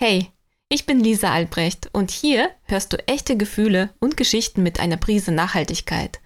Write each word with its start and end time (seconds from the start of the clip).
Hey, 0.00 0.30
ich 0.68 0.86
bin 0.86 1.00
Lisa 1.00 1.32
Albrecht 1.32 1.90
und 1.92 2.12
hier 2.12 2.52
hörst 2.62 2.92
du 2.92 2.98
echte 3.08 3.36
Gefühle 3.36 3.90
und 3.98 4.16
Geschichten 4.16 4.62
mit 4.62 4.78
einer 4.78 4.96
Prise 4.96 5.32
Nachhaltigkeit. 5.32 6.20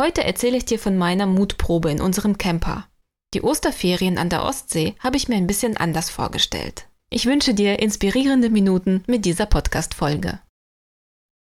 Heute 0.00 0.22
erzähle 0.22 0.56
ich 0.56 0.66
dir 0.66 0.78
von 0.78 0.96
meiner 0.96 1.26
Mutprobe 1.26 1.90
in 1.90 2.00
unserem 2.00 2.38
Camper. 2.38 2.86
Die 3.34 3.42
Osterferien 3.42 4.18
an 4.18 4.28
der 4.28 4.44
Ostsee 4.44 4.94
habe 5.00 5.16
ich 5.16 5.26
mir 5.26 5.34
ein 5.34 5.48
bisschen 5.48 5.76
anders 5.76 6.10
vorgestellt. 6.10 6.86
Ich 7.10 7.26
wünsche 7.26 7.54
dir 7.54 7.80
inspirierende 7.80 8.50
Minuten 8.50 9.02
mit 9.08 9.24
dieser 9.24 9.46
Podcast-Folge. 9.46 10.38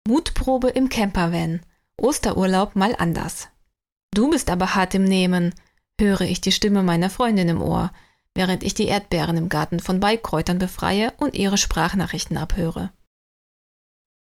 Mutprobe 0.08 0.70
im 0.70 0.90
Campervan. 0.90 1.62
Osterurlaub 1.96 2.76
mal 2.76 2.96
anders. 2.98 3.50
Du 4.16 4.32
bist 4.32 4.50
aber 4.50 4.74
hart 4.74 4.96
im 4.96 5.04
Nehmen, 5.04 5.54
höre 6.00 6.22
ich 6.22 6.42
die 6.42 6.54
Stimme 6.54 6.82
meiner 6.82 7.12
Freundin 7.12 7.50
im 7.50 7.62
Ohr, 7.62 7.92
während 8.36 8.64
ich 8.64 8.74
die 8.74 8.88
Erdbeeren 8.88 9.38
im 9.38 9.50
Garten 9.50 9.80
von 9.80 10.00
Beikräutern 10.00 10.58
befreie 10.58 11.14
und 11.18 11.36
ihre 11.36 11.58
Sprachnachrichten 11.58 12.38
abhöre. 12.38 12.92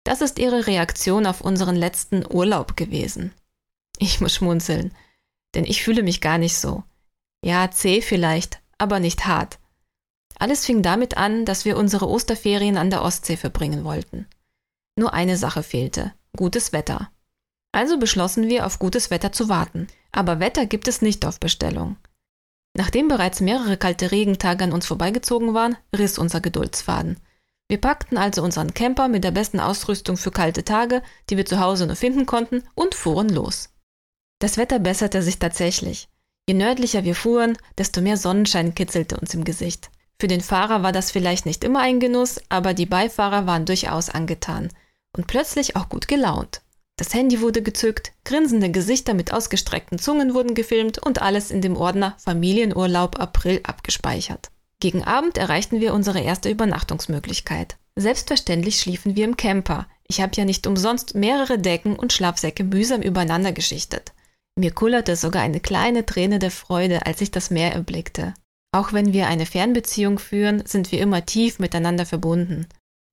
Das 0.05 0.21
ist 0.21 0.39
ihre 0.39 0.67
Reaktion 0.67 1.27
auf 1.27 1.41
unseren 1.41 1.75
letzten 1.75 2.25
Urlaub 2.31 2.77
gewesen. 2.77 3.33
Ich 3.99 4.21
muss 4.21 4.35
schmunzeln, 4.35 4.95
denn 5.55 5.65
ich 5.65 5.83
fühle 5.83 6.03
mich 6.03 6.21
gar 6.21 6.39
nicht 6.39 6.57
so. 6.57 6.85
Ja, 7.45 7.71
zäh 7.71 8.01
vielleicht, 8.01 8.61
aber 8.79 9.01
nicht 9.01 9.27
hart. 9.27 9.59
Alles 10.39 10.67
fing 10.67 10.83
damit 10.83 11.17
an, 11.17 11.45
dass 11.45 11.65
wir 11.65 11.77
unsere 11.77 12.09
Osterferien 12.09 12.77
an 12.77 12.91
der 12.91 13.03
Ostsee 13.03 13.37
verbringen 13.37 13.85
wollten. 13.85 14.27
Nur 14.97 15.15
eine 15.15 15.37
Sache 15.37 15.63
fehlte, 15.63 16.13
gutes 16.37 16.73
Wetter. 16.73 17.11
Also 17.73 17.99
beschlossen 17.99 18.49
wir, 18.49 18.65
auf 18.65 18.79
gutes 18.79 19.11
Wetter 19.11 19.33
zu 19.33 19.49
warten. 19.49 19.89
Aber 20.13 20.41
Wetter 20.41 20.67
gibt 20.67 20.89
es 20.89 21.03
nicht 21.03 21.27
auf 21.27 21.41
Bestellung. 21.41 21.97
Nachdem 22.77 23.09
bereits 23.09 23.41
mehrere 23.41 23.79
kalte 23.79 24.11
Regentage 24.11 24.65
an 24.65 24.73
uns 24.73 24.85
vorbeigezogen 24.85 25.55
waren, 25.55 25.77
riss 25.97 26.19
unser 26.19 26.43
Geduldsfaden. 26.43 27.19
Wir 27.69 27.81
packten 27.81 28.19
also 28.19 28.43
unseren 28.43 28.75
Camper 28.75 29.09
mit 29.09 29.25
der 29.25 29.31
besten 29.31 29.61
Ausrüstung 29.61 30.19
für 30.19 30.31
kalte 30.31 30.63
Tage, 30.63 31.03
die 31.31 31.39
wir 31.39 31.47
zu 31.47 31.59
Hause 31.59 31.87
nur 31.87 31.97
finden 31.97 32.27
konnten, 32.27 32.63
und 32.75 32.95
fuhren 32.95 33.31
los. 33.31 33.71
Das 34.41 34.59
Wetter 34.59 34.79
besserte 34.79 35.23
sich 35.23 35.39
tatsächlich. 35.39 36.09
Je 36.47 36.55
nördlicher 36.55 37.05
wir 37.05 37.15
fuhren, 37.15 37.57
desto 37.79 38.03
mehr 38.03 38.19
Sonnenschein 38.19 38.75
kitzelte 38.75 39.17
uns 39.17 39.33
im 39.33 39.45
Gesicht. 39.45 39.91
Für 40.21 40.29
den 40.29 40.43
Fahrer 40.43 40.83
war 40.83 40.93
das 40.93 41.11
vielleicht 41.11 41.47
nicht 41.47 41.65
immer 41.65 41.81
ein 41.81 41.99
Genuss, 41.99 42.41
aber 42.51 42.75
die 42.75 42.87
Beifahrer 42.87 43.47
waren 43.47 43.65
durchaus 43.65 44.11
angetan 44.11 44.69
und 45.17 45.27
plötzlich 45.27 45.77
auch 45.77 45.89
gut 45.89 46.09
gelaunt. 46.09 46.61
Das 46.99 47.13
Handy 47.13 47.43
wurde 47.43 47.63
gezückt, 47.63 48.13
grinsende 48.25 48.71
Gesichter 48.71 49.13
mit 49.13 49.33
ausgestreckten 49.33 49.99
Zungen 49.99 50.33
wurden 50.33 50.55
gefilmt 50.55 50.99
und 50.99 51.21
alles 51.21 51.51
in 51.51 51.61
dem 51.61 51.77
Ordner 51.77 52.17
Familienurlaub 52.19 53.21
April 53.21 53.61
abgespeichert. 53.65 54.51
Gegen 54.81 55.05
Abend 55.05 55.37
erreichten 55.37 55.81
wir 55.81 55.93
unsere 55.93 56.21
erste 56.21 56.49
Übernachtungsmöglichkeit. 56.49 57.77
Selbstverständlich 57.97 58.81
schliefen 58.81 59.15
wir 59.15 59.25
im 59.25 59.37
Camper. 59.37 59.87
Ich 60.07 60.21
habe 60.21 60.33
ja 60.37 60.45
nicht 60.45 60.67
umsonst 60.67 61.15
mehrere 61.15 61.59
Decken 61.59 61.97
und 61.97 62.13
Schlafsäcke 62.13 62.65
mühsam 62.65 63.03
übereinander 63.03 63.53
geschichtet. 63.53 64.13
Mir 64.59 64.71
kullerte 64.71 65.17
sogar 65.17 65.43
eine 65.43 65.61
kleine 65.61 66.07
Träne 66.07 66.39
der 66.39 66.51
Freude, 66.51 67.05
als 67.05 67.21
ich 67.21 67.31
das 67.31 67.51
Meer 67.51 67.73
erblickte. 67.73 68.35
Auch 68.73 68.93
wenn 68.93 69.13
wir 69.13 69.27
eine 69.27 69.47
Fernbeziehung 69.47 70.19
führen, 70.19 70.65
sind 70.67 70.93
wir 70.93 71.01
immer 71.01 71.25
tief 71.25 71.59
miteinander 71.59 72.07
verbunden. 72.07 72.67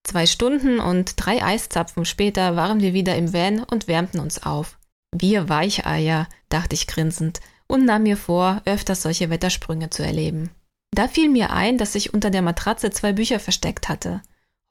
Zwei 0.04 0.26
Stunden 0.26 0.80
und 0.80 1.14
drei 1.18 1.42
Eiszapfen 1.42 2.06
später 2.06 2.56
waren 2.56 2.82
wir 2.82 2.94
wieder 2.94 3.16
im 3.16 3.34
Van 3.34 3.64
und 3.64 3.88
wärmten 3.88 4.20
uns 4.20 4.44
auf. 4.44 4.78
Wir 5.16 5.48
Weicheier, 5.48 6.28
dachte 6.50 6.76
ich 6.76 6.88
grinsend 6.88 7.40
und 7.68 7.86
nahm 7.86 8.04
mir 8.04 8.18
vor, 8.18 8.62
öfters 8.66 9.02
solche 9.02 9.30
Wettersprünge 9.30 9.90
zu 9.90 10.04
erleben. 10.04 10.50
Da 10.92 11.08
fiel 11.08 11.30
mir 11.30 11.52
ein, 11.52 11.78
dass 11.78 11.96
ich 11.96 12.14
unter 12.14 12.30
der 12.30 12.42
Matratze 12.42 12.92
zwei 12.92 13.14
Bücher 13.14 13.40
versteckt 13.40 13.90
hatte. 13.90 14.22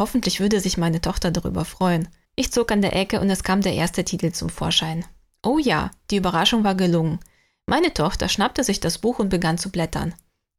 Hoffentlich 0.01 0.41
würde 0.41 0.61
sich 0.61 0.77
meine 0.77 1.01
Tochter 1.01 1.31
darüber 1.31 1.65
freuen. 1.65 2.09
Ich 2.37 2.53
zog 2.53 2.71
an 2.71 2.83
der 2.83 2.95
Ecke 2.95 3.21
und 3.21 3.31
es 3.31 3.43
kam 3.43 3.61
der 3.61 3.75
erste 3.75 4.05
Titel 4.05 4.33
zum 4.33 4.49
Vorschein. 4.49 5.05
Oh 5.45 5.59
ja, 5.59 5.91
die 6.11 6.17
Überraschung 6.17 6.65
war 6.65 6.75
gelungen. 6.75 7.19
Meine 7.67 7.93
Tochter 7.95 8.29
schnappte 8.29 8.65
sich 8.65 8.81
das 8.81 8.99
Buch 8.99 9.19
und 9.19 9.29
begann 9.29 9.59
zu 9.59 9.71
blättern. 9.71 10.15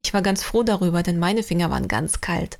Ich 0.05 0.13
war 0.13 0.21
ganz 0.21 0.43
froh 0.43 0.63
darüber, 0.63 1.03
denn 1.03 1.19
meine 1.19 1.43
Finger 1.43 1.69
waren 1.69 1.87
ganz 1.87 2.21
kalt. 2.21 2.59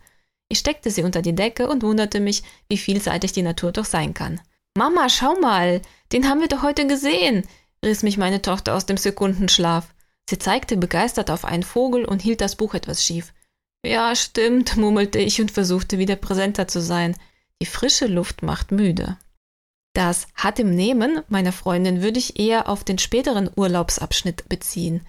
Ich 0.54 0.60
steckte 0.60 0.92
sie 0.92 1.02
unter 1.02 1.24
die 1.24 1.34
Decke 1.34 1.68
und 1.68 1.82
wunderte 1.82 2.20
mich, 2.20 2.44
wie 2.70 2.78
vielseitig 2.78 3.32
die 3.32 3.42
Natur 3.42 3.72
doch 3.72 3.86
sein 3.86 4.14
kann. 4.14 4.40
Mama, 4.78 5.10
schau 5.10 5.34
mal, 5.40 5.82
den 6.12 6.30
haben 6.30 6.42
wir 6.42 6.48
doch 6.48 6.62
heute 6.62 6.86
gesehen, 6.86 7.48
riss 7.84 8.04
mich 8.04 8.20
meine 8.20 8.40
Tochter 8.40 8.76
aus 8.76 8.86
dem 8.86 8.98
Sekundenschlaf. 8.98 9.96
Sie 10.30 10.38
zeigte 10.38 10.78
begeistert 10.78 11.32
auf 11.32 11.44
einen 11.44 11.64
Vogel 11.64 12.06
und 12.06 12.22
hielt 12.22 12.40
das 12.40 12.56
Buch 12.56 12.76
etwas 12.76 13.04
schief. 13.04 13.34
Ja, 13.84 14.16
stimmt, 14.16 14.78
murmelte 14.78 15.18
ich 15.18 15.42
und 15.42 15.50
versuchte 15.50 15.98
wieder 15.98 16.18
präsenter 16.18 16.68
zu 16.68 16.82
sein. 16.82 17.18
Die 17.60 17.66
frische 17.66 18.06
Luft 18.06 18.44
macht 18.44 18.72
müde. 18.72 19.18
Das 19.94 20.28
hat 20.36 20.60
im 20.60 20.76
Nehmen 20.76 21.22
meiner 21.30 21.52
Freundin 21.52 22.04
würde 22.04 22.20
ich 22.20 22.40
eher 22.40 22.70
auf 22.70 22.84
den 22.84 23.00
späteren 23.00 23.50
Urlaubsabschnitt 23.56 24.48
beziehen. 24.50 25.02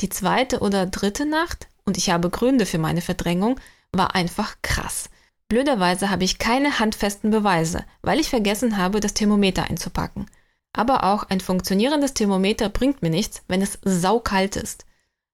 Die 0.00 0.08
zweite 0.08 0.58
oder 0.58 0.86
dritte 0.86 1.24
Nacht, 1.24 1.68
und 1.84 1.96
ich 1.96 2.10
habe 2.10 2.30
Gründe 2.30 2.66
für 2.66 2.78
meine 2.78 3.00
Verdrängung, 3.00 3.60
war 3.92 4.14
einfach 4.14 4.56
krass. 4.62 5.10
Blöderweise 5.48 6.10
habe 6.10 6.24
ich 6.24 6.38
keine 6.38 6.78
handfesten 6.78 7.30
Beweise, 7.30 7.84
weil 8.02 8.20
ich 8.20 8.28
vergessen 8.28 8.76
habe, 8.76 9.00
das 9.00 9.14
Thermometer 9.14 9.64
einzupacken. 9.64 10.26
Aber 10.72 11.04
auch 11.04 11.24
ein 11.24 11.40
funktionierendes 11.40 12.14
Thermometer 12.14 12.68
bringt 12.68 13.02
mir 13.02 13.10
nichts, 13.10 13.42
wenn 13.48 13.62
es 13.62 13.78
saukalt 13.82 14.56
ist. 14.56 14.84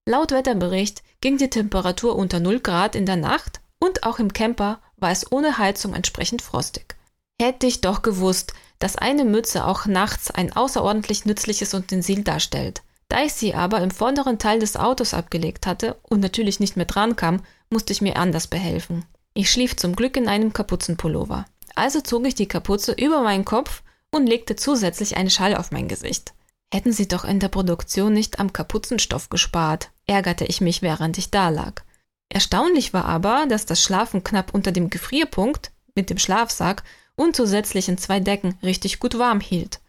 Laut 0.07 0.31
Wetterbericht 0.31 1.03
ging 1.21 1.39
die 1.39 1.51
Temperatur 1.51 2.15
unter 2.17 2.39
0 2.39 2.61
Grad 2.61 2.95
in 2.95 3.07
der 3.07 3.17
Nacht 3.17 3.61
und 3.81 4.05
auch 4.05 4.19
im 4.19 4.33
Camper 4.33 4.81
war 4.97 5.11
es 5.11 5.31
ohne 5.33 5.59
Heizung 5.59 5.95
entsprechend 5.95 6.43
frostig. 6.43 6.97
Hätte 7.41 7.67
ich 7.67 7.81
doch 7.81 8.03
gewusst, 8.03 8.55
dass 8.79 8.97
eine 8.97 9.25
Mütze 9.25 9.67
auch 9.67 9.87
nachts 9.87 10.31
ein 10.31 10.55
außerordentlich 10.55 11.25
nützliches 11.25 11.75
Utensil 11.75 12.23
darstellt. 12.23 12.83
Da 13.09 13.25
ich 13.25 13.35
sie 13.35 13.55
aber 13.55 13.81
im 13.81 13.91
vorderen 13.91 14.39
Teil 14.39 14.61
des 14.61 14.77
Autos 14.77 15.15
abgelegt 15.15 15.67
hatte 15.67 15.97
und 16.03 16.21
natürlich 16.21 16.61
nicht 16.61 16.77
mehr 16.77 16.87
dran 16.87 17.17
kam, 17.17 17.43
musste 17.71 17.93
ich 17.93 18.03
mir 18.03 18.17
anders 18.17 18.47
behelfen. 18.47 19.05
Ich 19.35 19.51
schlief 19.51 19.77
zum 19.77 19.97
Glück 19.97 20.17
in 20.17 20.29
einem 20.29 20.53
Kapuzenpullover. 20.53 21.47
Also 21.75 22.01
zog 22.01 22.27
ich 22.27 22.35
die 22.35 22.47
Kapuze 22.47 22.93
über 22.93 23.23
meinen 23.23 23.45
Kopf 23.45 23.83
und 24.11 24.27
legte 24.27 24.57
zusätzlich 24.57 25.17
einen 25.17 25.31
Schall 25.31 25.57
auf 25.57 25.73
mein 25.73 25.89
Gesicht. 25.89 26.35
Hätten 26.73 26.93
sie 26.93 27.09
doch 27.09 27.25
in 27.25 27.41
der 27.41 27.49
Produktion 27.49 28.13
nicht 28.13 28.39
am 28.39 28.53
Kapuzenstoff 28.53 29.29
gespart, 29.29 29.91
ärgerte 30.07 30.45
ich 30.45 30.61
mich, 30.61 30.83
während 30.83 31.19
ich 31.19 31.31
da 31.31 31.49
lag. 31.49 31.83
Erstaunlich 32.29 32.93
war 32.93 33.05
aber, 33.05 33.47
dass 33.49 33.67
das 33.67 33.83
Schlafen 33.83 34.25
knapp 34.25 34.53
unter 34.55 34.73
dem 34.73 34.91
Gefrierpunkt 34.91 35.73
mit 35.95 36.11
dem 36.11 36.19
Schlafsack 36.19 36.83
und 37.17 37.37
zusätzlichen 37.37 37.99
zwei 37.99 38.21
Decken 38.21 38.59
richtig 38.63 38.99
gut 38.99 39.19
warm 39.19 39.41
hielt. 39.41 39.81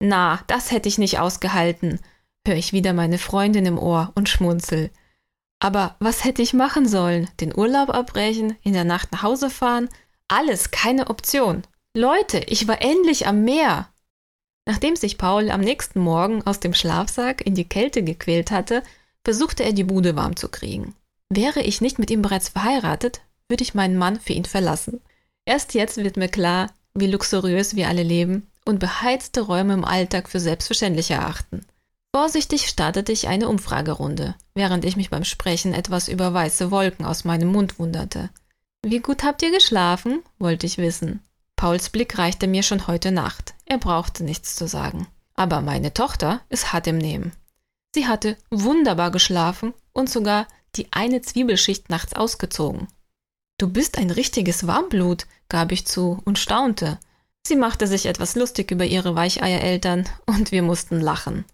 Na, 0.00 0.40
das 0.46 0.70
hätte 0.70 0.88
ich 0.88 0.98
nicht 0.98 1.18
ausgehalten, 1.18 2.00
höre 2.46 2.56
ich 2.56 2.72
wieder 2.72 2.92
meine 2.92 3.18
Freundin 3.18 3.66
im 3.66 3.78
Ohr 3.78 4.12
und 4.14 4.28
schmunzel. 4.28 4.90
Aber 5.64 5.96
was 5.98 6.24
hätte 6.24 6.42
ich 6.42 6.52
machen 6.52 6.86
sollen? 6.86 7.30
Den 7.40 7.56
Urlaub 7.56 7.88
abbrechen, 7.88 8.54
in 8.64 8.74
der 8.74 8.84
Nacht 8.84 9.12
nach 9.12 9.22
Hause 9.22 9.48
fahren? 9.48 9.88
Alles 10.28 10.72
keine 10.72 11.08
Option. 11.08 11.62
Leute, 11.96 12.40
ich 12.48 12.68
war 12.68 12.82
endlich 12.82 13.26
am 13.26 13.44
Meer. 13.44 13.88
Nachdem 14.66 14.94
sich 14.94 15.16
Paul 15.16 15.50
am 15.50 15.62
nächsten 15.62 16.00
Morgen 16.00 16.46
aus 16.46 16.60
dem 16.60 16.74
Schlafsack 16.74 17.46
in 17.46 17.54
die 17.54 17.66
Kälte 17.66 18.02
gequält 18.02 18.50
hatte, 18.50 18.82
versuchte 19.24 19.64
er 19.64 19.72
die 19.72 19.84
Bude 19.84 20.16
warm 20.16 20.36
zu 20.36 20.50
kriegen. 20.50 20.94
Wäre 21.30 21.62
ich 21.62 21.80
nicht 21.80 21.98
mit 21.98 22.10
ihm 22.10 22.20
bereits 22.20 22.50
verheiratet, 22.50 23.22
würde 23.48 23.62
ich 23.62 23.72
meinen 23.72 23.96
Mann 23.96 24.20
für 24.20 24.34
ihn 24.34 24.44
verlassen. 24.44 25.00
Erst 25.46 25.72
jetzt 25.72 25.96
wird 25.96 26.18
mir 26.18 26.28
klar, 26.28 26.72
wie 26.92 27.06
luxuriös 27.06 27.74
wir 27.74 27.88
alle 27.88 28.02
leben 28.02 28.48
und 28.66 28.80
beheizte 28.80 29.40
Räume 29.40 29.72
im 29.72 29.86
Alltag 29.86 30.28
für 30.28 30.40
selbstverständlich 30.40 31.10
erachten. 31.10 31.64
Vorsichtig 32.14 32.68
startete 32.68 33.10
ich 33.10 33.26
eine 33.26 33.48
Umfragerunde, 33.48 34.36
während 34.54 34.84
ich 34.84 34.94
mich 34.94 35.10
beim 35.10 35.24
Sprechen 35.24 35.74
etwas 35.74 36.06
über 36.06 36.32
weiße 36.32 36.70
Wolken 36.70 37.04
aus 37.04 37.24
meinem 37.24 37.50
Mund 37.50 37.80
wunderte. 37.80 38.30
Wie 38.86 39.00
gut 39.00 39.24
habt 39.24 39.42
ihr 39.42 39.50
geschlafen? 39.50 40.22
wollte 40.38 40.64
ich 40.64 40.78
wissen. 40.78 41.24
Pauls 41.56 41.90
Blick 41.90 42.16
reichte 42.16 42.46
mir 42.46 42.62
schon 42.62 42.86
heute 42.86 43.10
Nacht. 43.10 43.54
Er 43.64 43.78
brauchte 43.78 44.22
nichts 44.22 44.54
zu 44.54 44.68
sagen. 44.68 45.08
Aber 45.34 45.60
meine 45.60 45.92
Tochter 45.92 46.40
ist 46.50 46.72
hart 46.72 46.86
im 46.86 46.98
Nehmen. 46.98 47.32
Sie 47.96 48.06
hatte 48.06 48.36
wunderbar 48.48 49.10
geschlafen 49.10 49.74
und 49.92 50.08
sogar 50.08 50.46
die 50.76 50.92
eine 50.92 51.20
Zwiebelschicht 51.20 51.90
nachts 51.90 52.12
ausgezogen. 52.12 52.86
Du 53.58 53.68
bist 53.68 53.98
ein 53.98 54.12
richtiges 54.12 54.68
Warmblut, 54.68 55.26
gab 55.48 55.72
ich 55.72 55.84
zu 55.84 56.22
und 56.24 56.38
staunte. 56.38 57.00
Sie 57.44 57.56
machte 57.56 57.88
sich 57.88 58.06
etwas 58.06 58.36
lustig 58.36 58.70
über 58.70 58.84
ihre 58.84 59.16
Weicheiereltern 59.16 60.08
und 60.26 60.52
wir 60.52 60.62
mussten 60.62 61.00
lachen. 61.00 61.44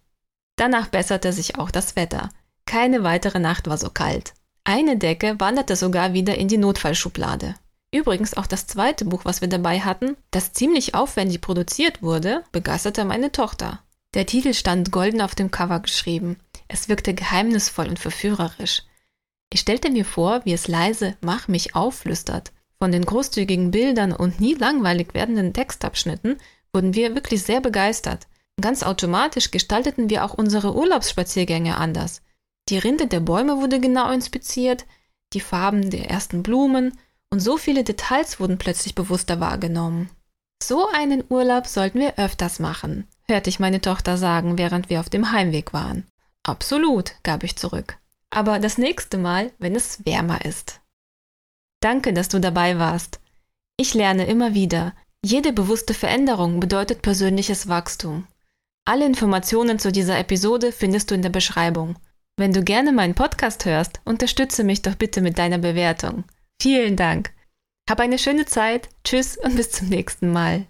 Danach 0.61 0.89
besserte 0.89 1.33
sich 1.33 1.59
auch 1.59 1.71
das 1.71 1.97
Wetter. 1.97 2.29
Keine 2.67 3.03
weitere 3.03 3.39
Nacht 3.39 3.67
war 3.67 3.79
so 3.79 3.89
kalt. 3.89 4.35
Eine 4.63 4.99
Decke 4.99 5.41
wanderte 5.41 5.75
sogar 5.75 6.13
wieder 6.13 6.37
in 6.37 6.49
die 6.49 6.59
Notfallschublade. 6.59 7.55
Übrigens 7.95 8.37
auch 8.37 8.47
das 8.47 8.67
zweite 8.67 9.07
Buch, 9.07 9.25
was 9.25 9.41
wir 9.41 9.49
dabei 9.49 9.81
hatten, 9.81 10.19
das 10.31 10.53
ziemlich 10.53 10.95
aufwendig 10.95 11.41
produziert 11.41 12.03
wurde, 12.03 12.45
begeisterte 12.53 13.07
meine 13.07 13.33
Tochter. 13.33 13.83
Der 14.13 14.27
Titel 14.27 14.53
stand 14.53 14.93
golden 14.93 15.23
auf 15.23 15.35
dem 15.35 15.51
Cover 15.51 15.81
geschrieben. 15.81 16.37
Es 16.69 16.91
wirkte 16.91 17.15
geheimnisvoll 17.15 17.89
und 17.89 17.99
verführerisch. 17.99 18.83
Ich 19.51 19.61
stellte 19.61 19.89
mir 19.89 20.05
vor, 20.05 20.45
wie 20.45 20.53
es 20.53 20.69
leise 20.69 21.17
Mach 21.23 21.49
mich 21.49 21.75
aufflüstert. 21.75 22.53
Von 22.79 22.93
den 22.93 23.07
großzügigen 23.07 23.71
Bildern 23.71 24.13
und 24.13 24.41
nie 24.41 24.57
langweilig 24.57 25.15
werdenden 25.15 25.55
Textabschnitten 25.55 26.37
wurden 26.71 26.93
wir 26.93 27.15
wirklich 27.15 27.45
sehr 27.45 27.63
begeistert. 27.63 28.27
Ganz 28.61 28.83
automatisch 28.83 29.51
gestalteten 29.51 30.11
wir 30.11 30.25
auch 30.25 30.35
unsere 30.35 30.75
Urlaubsspaziergänge 30.75 31.77
anders. 31.77 32.23
Die 32.69 32.79
Rinde 32.79 33.07
der 33.07 33.21
Bäume 33.21 33.59
wurde 33.59 33.81
genau 33.81 34.11
inspiziert, 34.11 34.87
die 35.33 35.41
Farben 35.41 35.91
der 35.91 36.11
ersten 36.11 36.43
Blumen 36.43 36.99
und 37.31 37.41
so 37.41 37.57
viele 37.57 37.85
Details 37.85 38.41
wurden 38.41 38.59
plötzlich 38.59 38.95
bewusster 38.95 39.41
wahrgenommen. 39.41 40.11
So 40.63 40.89
einen 40.89 41.25
Urlaub 41.29 41.67
sollten 41.67 42.01
wir 42.01 42.19
öfters 42.19 42.59
machen, 42.59 43.07
hörte 43.29 43.49
ich 43.49 43.61
meine 43.61 43.81
Tochter 43.81 44.17
sagen, 44.17 44.59
während 44.59 44.91
wir 44.91 45.01
auf 45.01 45.09
dem 45.09 45.33
Heimweg 45.33 45.73
waren. 45.73 46.07
Absolut, 46.43 47.15
gab 47.23 47.45
ich 47.45 47.57
zurück. 47.57 47.99
Aber 48.31 48.59
das 48.59 48.79
nächste 48.79 49.19
Mal, 49.19 49.53
wenn 49.59 49.75
es 49.75 50.05
wärmer 50.05 50.45
ist. 50.45 50.81
Danke, 51.81 52.13
dass 52.13 52.29
du 52.29 52.41
dabei 52.41 52.79
warst. 52.79 53.21
Ich 53.77 53.95
lerne 53.95 54.27
immer 54.27 54.55
wieder. 54.55 54.95
Jede 55.25 55.53
bewusste 55.53 55.95
Veränderung 55.95 56.61
bedeutet 56.61 57.03
persönliches 57.03 57.69
Wachstum. 57.69 58.27
Alle 58.85 59.07
Informationen 59.07 59.79
zu 59.79 59.93
dieser 59.93 60.19
Episode 60.19 60.73
findest 60.73 61.11
du 61.11 61.15
in 61.15 61.23
der 61.23 61.31
Beschreibung. 61.31 61.97
Wenn 62.37 62.53
du 62.53 62.63
gerne 62.63 62.93
meinen 62.93 63.15
Podcast 63.15 63.65
hörst, 63.65 64.01
unterstütze 64.05 64.65
mich 64.65 64.83
doch 64.83 64.95
bitte 64.95 65.21
mit 65.21 65.39
deiner 65.39 65.59
Bewertung. 65.59 66.25
Vielen 66.61 66.97
Dank. 66.97 67.33
Hab 67.89 68.01
eine 68.01 68.19
schöne 68.19 68.47
Zeit. 68.47 68.89
Tschüss 69.05 69.37
und 69.37 69.57
bis 69.57 69.71
zum 69.71 69.89
nächsten 69.89 70.33
Mal. 70.33 70.67